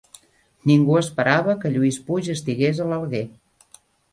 [0.69, 3.25] Ningú esperava que Lluís Puig estigués a l'Alguer